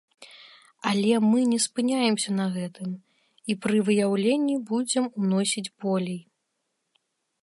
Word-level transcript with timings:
Але 0.91 1.11
мы 1.31 1.39
не 1.51 1.57
спыняемся 1.65 2.31
на 2.39 2.47
гэтым, 2.55 2.89
і 3.53 3.57
пры 3.65 3.77
выяўленні 3.89 4.55
будзем 4.71 5.05
уносіць 5.23 5.67
болей. 5.87 6.19